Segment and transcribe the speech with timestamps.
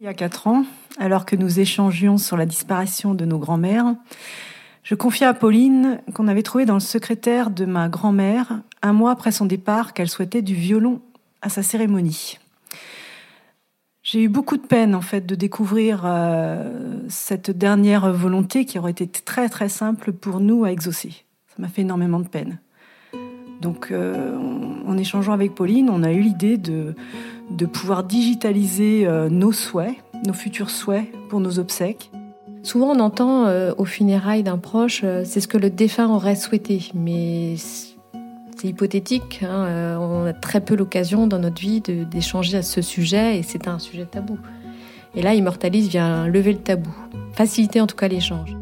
[0.00, 0.64] Il y a quatre ans,
[0.98, 3.96] alors que nous échangions sur la disparition de nos grands-mères,
[4.82, 9.10] je confiais à Pauline qu'on avait trouvé dans le secrétaire de ma grand-mère, un mois
[9.10, 11.02] après son départ, qu'elle souhaitait du violon
[11.42, 12.38] à sa cérémonie.
[14.02, 18.92] J'ai eu beaucoup de peine en fait de découvrir euh, cette dernière volonté qui aurait
[18.92, 21.26] été très très simple pour nous à exaucer.
[21.48, 22.58] Ça m'a fait énormément de peine.
[23.60, 24.36] Donc euh,
[24.86, 26.94] en échangeant avec Pauline, on a eu l'idée de,
[27.66, 32.10] pouvoir digitaliser euh, nos souhaits, nos futurs souhaits pour nos obsèques.
[32.62, 36.90] Souvent, on entend euh, au funérailles d'un proche, c'est ce que le défunt aurait souhaité,
[36.94, 39.42] mais c'est hypothétique.
[39.42, 43.68] Hein, on a très peu l'occasion dans notre vie d'échanger à ce sujet et c'est
[43.68, 44.38] un sujet tabou.
[45.14, 46.94] Et là, Immortalis vient lever le tabou,
[47.32, 48.59] faciliter en tout cas l'échange.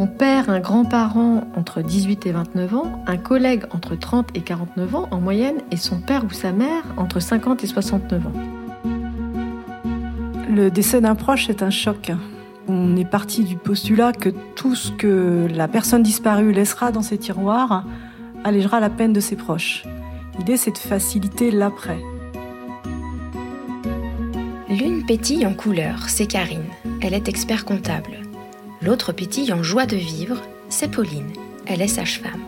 [0.00, 4.94] On perd un grand-parent entre 18 et 29 ans, un collègue entre 30 et 49
[4.94, 8.32] ans en moyenne, et son père ou sa mère entre 50 et 69 ans.
[10.48, 12.12] Le décès d'un proche est un choc.
[12.66, 17.18] On est parti du postulat que tout ce que la personne disparue laissera dans ses
[17.18, 17.84] tiroirs
[18.42, 19.84] allégera la peine de ses proches.
[20.38, 22.00] L'idée, c'est de faciliter l'après.
[24.70, 26.64] L'une pétille en couleur, c'est Karine.
[27.02, 28.19] Elle est expert comptable.
[28.82, 31.32] L'autre pétille en joie de vivre, c'est Pauline.
[31.66, 32.44] Elle est sage-femme.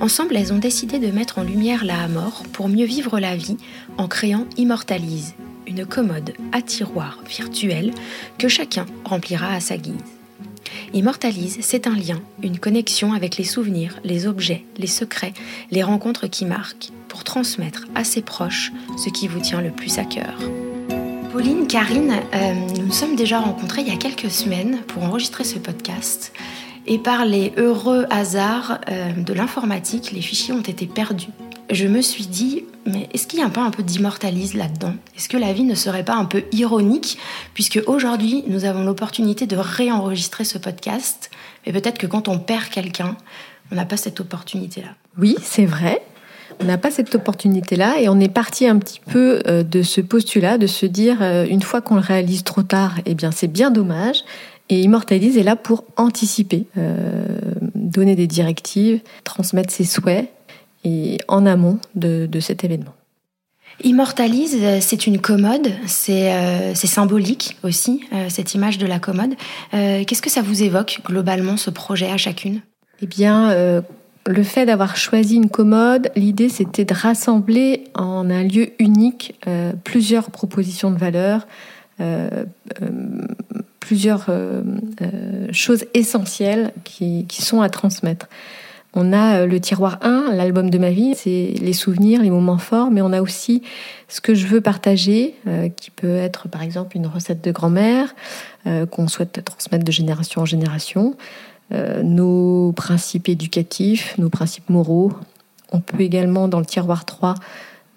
[0.00, 3.56] Ensemble, elles ont décidé de mettre en lumière la mort pour mieux vivre la vie
[3.98, 5.34] en créant Immortalise,
[5.66, 7.92] une commode à tiroir virtuelle
[8.38, 9.94] que chacun remplira à sa guise.
[10.92, 15.34] Immortalise, c'est un lien, une connexion avec les souvenirs, les objets, les secrets,
[15.70, 19.98] les rencontres qui marquent, pour transmettre à ses proches ce qui vous tient le plus
[19.98, 20.38] à cœur.
[21.34, 25.42] Pauline, Karine, euh, nous nous sommes déjà rencontrés il y a quelques semaines pour enregistrer
[25.42, 26.32] ce podcast.
[26.86, 31.30] Et par les heureux hasards euh, de l'informatique, les fichiers ont été perdus.
[31.70, 34.94] Je me suis dit, mais est-ce qu'il y a un peu d'immortalise là-dedans?
[35.16, 37.18] Est-ce que la vie ne serait pas un peu ironique
[37.52, 41.32] Puisque aujourd'hui, nous avons l'opportunité de réenregistrer ce podcast?
[41.66, 43.16] Mais peut-être que quand on perd quelqu'un,
[43.72, 44.90] on n'a pas cette opportunité-là.
[45.18, 46.00] Oui, c'est vrai
[46.60, 50.00] on n'a pas cette opportunité-là et on est parti un petit peu euh, de ce
[50.00, 53.48] postulat, de se dire euh, une fois qu'on le réalise trop tard, eh bien c'est
[53.48, 54.24] bien dommage.
[54.70, 57.38] Et Immortalise est là pour anticiper, euh,
[57.74, 60.30] donner des directives, transmettre ses souhaits
[60.84, 62.94] et en amont de, cet événement.
[63.82, 69.34] Immortalise, c'est une commode, c'est symbolique aussi, cette image de la commode.
[69.72, 72.60] Qu'est-ce que ça vous évoque globalement, ce projet à chacune?
[73.02, 73.82] Eh bien,
[74.26, 79.72] le fait d'avoir choisi une commode, l'idée c'était de rassembler en un lieu unique euh,
[79.84, 81.46] plusieurs propositions de valeur,
[82.00, 82.28] euh,
[82.82, 82.88] euh,
[83.80, 84.30] plusieurs
[85.52, 88.28] choses essentielles qui, qui, sont à transmettre.
[88.94, 92.90] On a le tiroir 1, l'album de ma vie, c'est les souvenirs, les moments forts,
[92.90, 93.62] mais on a aussi
[94.08, 95.34] ce que je veux partager,
[95.76, 98.14] qui peut être par exemple une recette de grand-mère
[98.90, 101.14] qu'on souhaite transmettre de génération en génération.
[101.72, 105.12] Euh, nos principes éducatifs, nos principes moraux.
[105.72, 107.34] On peut également, dans le tiroir 3,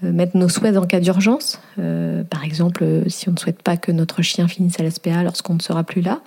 [0.04, 1.60] euh, mettre nos souhaits en cas d'urgence.
[1.80, 5.56] Euh, par exemple, si on ne souhaite pas que notre chien finisse à l'SPA lorsqu'on
[5.56, 6.22] ne sera plus là.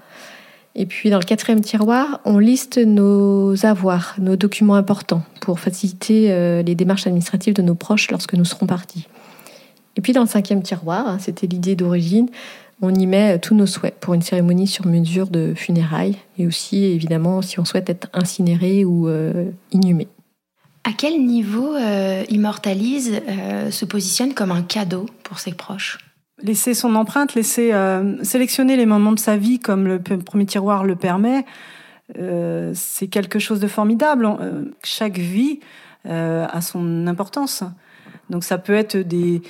[0.77, 6.63] Et puis dans le quatrième tiroir, on liste nos avoirs, nos documents importants pour faciliter
[6.63, 9.09] les démarches administratives de nos proches lorsque nous serons partis.
[9.97, 12.29] Et puis dans le cinquième tiroir, hein, c'était l'idée d'origine,
[12.83, 16.85] on y met tous nos souhaits pour une cérémonie sur mesure de funérailles et aussi
[16.85, 20.09] évidemment si on souhaite être incinéré ou euh, inhumé.
[20.85, 25.99] À quel niveau euh, Immortalise euh, se positionne comme un cadeau pour ses proches?
[26.43, 27.71] Laisser son empreinte, laisser
[28.23, 31.45] sélectionner les moments de sa vie comme le premier tiroir le permet,
[32.15, 34.27] c'est quelque chose de formidable.
[34.83, 35.61] chaque vie
[36.09, 37.63] a son importance.
[38.31, 39.43] Donc ça peut être des,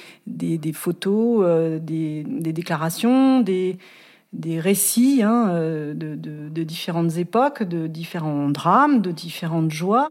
[0.72, 3.78] photos, euh, des, déclarations, des,
[4.58, 10.08] récits hein, euh, de, de, différentes époques, de différents drames, de différentes joies.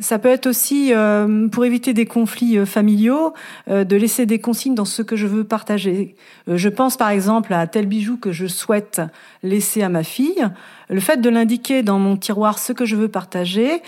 [0.00, 3.32] Ça peut être aussi, euh, pour éviter des conflits familiaux,
[3.68, 6.16] de laisser des consignes dans ce que je veux partager.
[6.48, 9.02] je pense par exemple à tel bijou que je souhaite
[9.44, 10.48] laisser à ma fille.
[10.88, 13.82] Le fait de l'indiquer dans mon tiroir ce que je veux partager,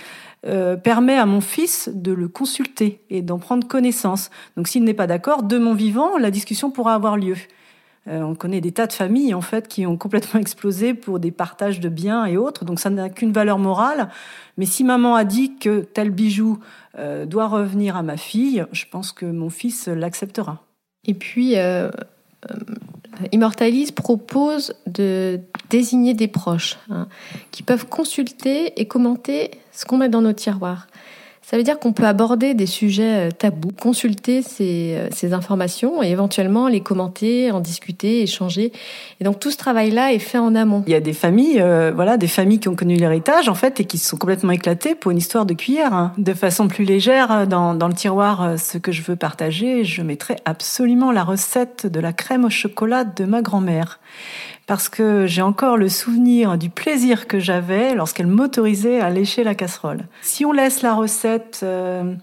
[0.47, 4.31] euh, permet à mon fils de le consulter et d'en prendre connaissance.
[4.57, 7.37] Donc s'il n'est pas d'accord, de mon vivant, la discussion pourra avoir lieu.
[8.07, 11.33] Euh, on connaît des tas de familles en fait qui ont complètement explosé pour des
[11.33, 14.09] partages de biens et autres, donc ça n'a qu'une valeur morale.
[14.57, 16.59] Mais si maman a dit que tel bijou
[16.99, 20.63] euh, doit revenir à ma fille, je pense que mon fils l'acceptera.
[21.05, 21.55] Et puis,
[23.33, 25.41] Immortalise propose de
[25.71, 27.09] désigner des proches hein,
[27.51, 30.87] qui peuvent consulter et commenter ce qu'on met dans nos tiroirs.
[31.49, 36.03] Ça veut dire qu'on peut aborder des sujets euh, tabous, consulter ces, euh, ces, informations
[36.03, 38.73] et éventuellement les commenter, en discuter, échanger.
[39.21, 40.83] Et donc tout ce travail-là est fait en amont.
[40.89, 43.79] Il y a des familles, euh, voilà, des familles qui ont connu l'héritage en fait
[43.79, 45.95] et qui se sont complètement éclatées pour une histoire de cuillère.
[45.95, 46.13] Hein.
[46.19, 50.35] De façon plus légère, dans, dans le tiroir, ce que je veux partager, je mettrai
[50.47, 54.01] absolument la recette de la crème au chocolat de ma grand-mère
[54.67, 59.55] parce que j'ai encore le souvenir du plaisir que j'avais lorsqu'elle m'autorisait à lécher la
[59.55, 60.07] casserole.
[60.23, 62.15] Si on laisse la recette euh,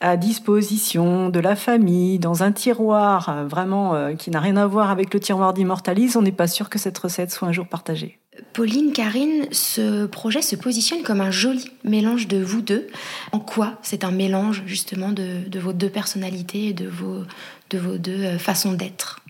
[0.00, 4.66] à disposition de la famille, dans un tiroir euh, vraiment euh, qui n'a rien à
[4.66, 7.66] voir avec le tiroir d'Immortalis, on n'est pas sûr que cette recette soit un jour
[7.66, 8.18] partagée.
[8.52, 12.86] Pauline, Karine, ce projet se positionne comme un joli mélange de vous deux.
[13.32, 18.74] En quoi c'est un mélange justement de, vos deux personnalités et de vos deux façons
[18.74, 19.20] d'être?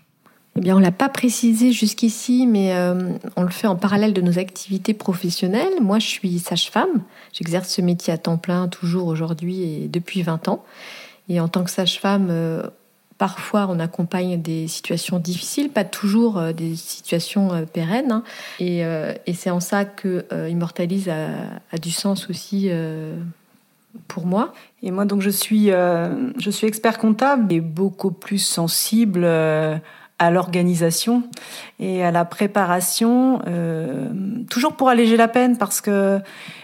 [0.57, 4.21] Eh bien, on l'a pas précisé jusqu'ici, mais euh, on le fait en parallèle de
[4.21, 5.73] nos activités professionnelles.
[5.81, 7.03] Moi, je suis sage-femme.
[7.31, 10.65] J'exerce ce métier à temps plein, toujours aujourd'hui et depuis 20 ans.
[11.29, 12.63] Et en tant que sage-femme, euh,
[13.19, 18.11] parfois, on accompagne des situations difficiles, pas toujours euh, des situations pérennes.
[18.11, 18.23] Hein.
[18.59, 18.83] Et,
[19.35, 21.27] c'est en ça que Immortalise a,
[21.71, 22.71] a, du sens aussi
[24.07, 24.53] pour moi.
[24.81, 29.27] Et moi, donc, je suis, je suis expert comptable et beaucoup plus sensible
[30.19, 31.23] à l'organisation
[31.79, 34.09] et à la préparation, euh,
[34.49, 36.19] toujours pour alléger la peine, parce que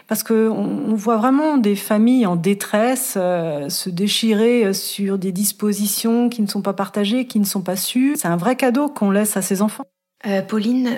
[0.08, 6.30] parce que on, voit vraiment des familles en détresse euh, se déchirer sur des dispositions
[6.30, 8.16] qui ne sont pas partagées, qui ne sont pas sues.
[8.18, 9.86] C'est un vrai cadeau qu'on laisse à ses enfants.
[10.26, 10.98] Euh, Pauline,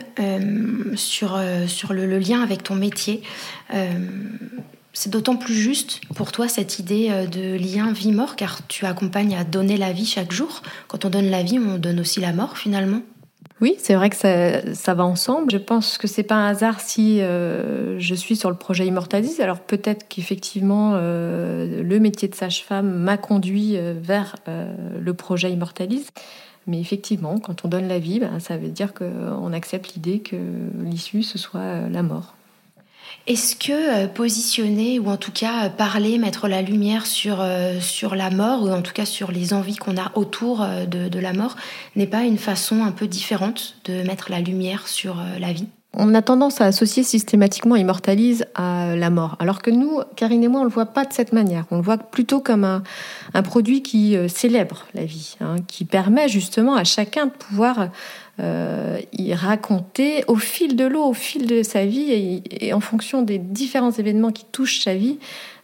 [0.95, 3.21] sur, sur le, lien avec ton métier,
[4.95, 9.35] c'est d'autant plus juste pour toi cette idée euh, de lien vie-mort, car tu accompagnes
[9.35, 10.61] à donner la vie chaque jour.
[10.87, 13.01] Quand on donne la vie, on donne aussi la mort finalement.
[13.61, 15.51] Oui, c'est vrai que ça, va ensemble.
[15.51, 19.41] Je pense que c'est pas un hasard si euh, je suis sur le projet Immortalis.
[19.41, 26.07] Alors peut-être qu'effectivement euh, le métier de sage-femme m'a conduit vers le projet Immortalis.
[26.67, 30.35] Mais effectivement, quand on donne la vie, ben, ça veut dire qu'on accepte l'idée que
[30.83, 32.34] l'issue ce soit la mort.
[33.27, 37.79] Est-ce que euh, positionner ou en tout cas euh, parler, mettre la lumière sur, euh,
[37.79, 41.33] sur la mort ou en tout cas sur les envies qu'on a autour de, la
[41.33, 41.55] mort
[41.95, 45.67] n'est pas une façon un peu différente de mettre la lumière sur la vie?
[45.93, 49.37] On a tendance à associer systématiquement Immortalise à la mort.
[49.39, 51.63] Alors que nous, Karine et moi, on le voit pas de cette manière.
[51.71, 52.83] On le voit plutôt comme un,
[53.33, 57.87] un produit qui célèbre la vie, hein, qui permet justement à chacun de pouvoir
[58.39, 63.21] euh, y raconter au fil de l'eau, au fil de sa vie et, en fonction
[63.21, 65.19] des différents événements qui touchent sa vie,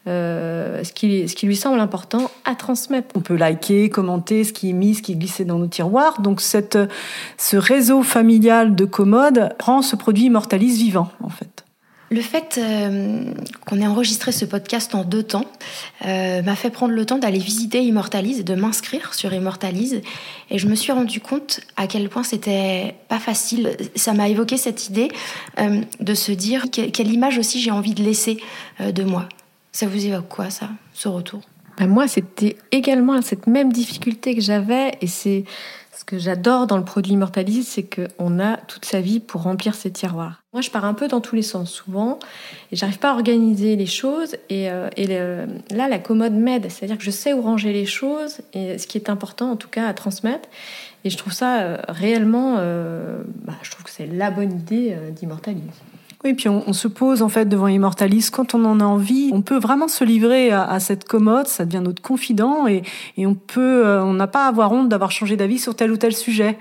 [0.07, 3.09] euh, ce, qui, ce qui lui semble important à transmettre.
[3.15, 6.21] On peut liker, commenter ce qui est mis, ce qui est glissé dans nos tiroirs.
[6.21, 6.77] Donc cette,
[7.37, 11.65] ce réseau familial de commodes rend ce produit Immortalis vivant, en fait.
[12.11, 13.23] Le fait euh,
[13.65, 15.45] qu'on ait enregistré ce podcast en deux temps
[16.05, 20.01] euh, m'a fait prendre le temps d'aller visiter Immortalise et de m'inscrire sur Immortalise.
[20.49, 23.77] Et je me suis rendu compte à quel point c'était pas facile.
[23.95, 25.07] Ça m'a évoqué cette idée
[25.57, 28.39] euh, de se dire quelle image aussi j'ai envie de laisser
[28.81, 29.29] de moi.
[29.71, 31.39] Ça vous évoque quoi, ça, ce retour?
[31.77, 34.91] Ben Moi, c'était également cette même difficulté que j'avais.
[34.99, 35.45] Et c'est
[36.01, 39.75] ce que j'adore dans le produit Immortalise, c'est qu'on a toute sa vie pour remplir
[39.75, 40.41] ses tiroirs.
[40.51, 42.17] Moi, je pars un peu dans tous les sens souvent,
[42.71, 44.35] et j'arrive pas à organiser les choses.
[44.49, 48.79] Et, euh, là, la commode m'aide, c'est-à-dire que je sais où ranger les choses, et
[48.79, 50.49] ce qui est important, en tout cas, à transmettre.
[51.03, 54.97] Et je trouve ça euh, réellement, euh, bah, je trouve que c'est la bonne idée
[55.11, 55.61] d'Immortalise.
[56.23, 59.31] Oui, puis on, se pose en fait devant Immortalis quand on en a envie.
[59.33, 62.83] On peut vraiment se livrer à, cette commode, ça devient notre confident et,
[63.17, 65.97] on peut, euh, on n'a pas à avoir honte d'avoir changé d'avis sur tel ou
[65.97, 66.59] tel sujet.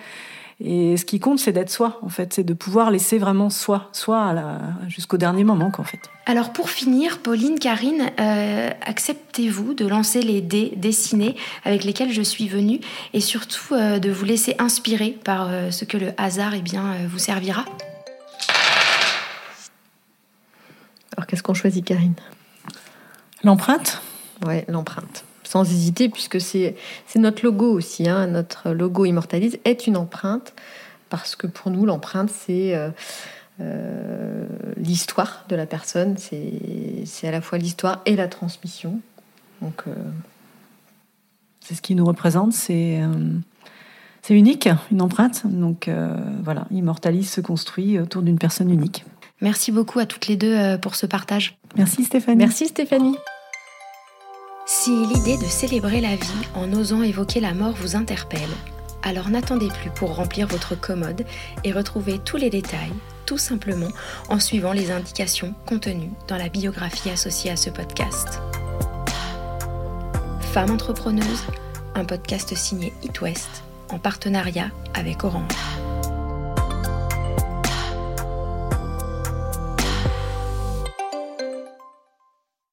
[0.62, 3.88] Et ce qui compte, c'est d'être soi, en fait, c'est de pouvoir laisser vraiment soi,
[3.92, 4.34] soi
[4.88, 6.00] jusqu'au dernier moment, en fait.
[6.26, 12.22] Alors pour finir, Pauline, Karine, euh, acceptez-vous de lancer les dés dessinés avec lesquels je
[12.22, 12.80] suis venue
[13.14, 17.18] et surtout euh, de vous laisser inspirer par ce que le hasard eh bien, vous
[17.18, 17.64] servira?
[21.30, 22.14] Qu'est-ce qu'on choisit, Karine?
[23.44, 24.02] L'empreinte?
[24.44, 25.24] Ouais, l'empreinte.
[25.44, 26.74] Sans hésiter, puisque c'est
[27.14, 28.08] notre logo aussi.
[28.08, 28.26] Hein.
[28.26, 30.54] Notre logo Immortalise est une empreinte,
[31.08, 32.90] parce que pour nous, l'empreinte, c'est euh,
[33.60, 34.44] euh,
[34.76, 36.16] l'histoire de la personne.
[36.18, 39.00] C'est à la fois l'histoire et la transmission.
[39.62, 39.94] Donc, euh,
[41.60, 42.52] c'est ce qui nous représente.
[42.52, 43.00] C'est
[44.30, 45.42] unique, une empreinte.
[45.44, 45.88] Donc
[46.42, 49.04] voilà, Immortalise se construit autour d'une personne unique.
[49.40, 51.56] Merci beaucoup à toutes les deux euh, pour ce partage.
[51.76, 52.38] Merci Stéphanie.
[52.38, 53.16] Merci Stéphanie.
[54.66, 58.40] Si l'idée de célébrer la vie en osant évoquer la mort vous interpelle,
[59.02, 61.24] alors n'attendez plus pour remplir votre commode
[61.64, 62.92] et retrouver tous les détails,
[63.26, 63.88] tout simplement
[64.28, 68.40] en suivant les indications contenues dans la biographie associée à ce podcast.
[70.52, 71.44] Femme entrepreneuse,
[71.94, 75.89] un podcast signé It West en partenariat avec Orange.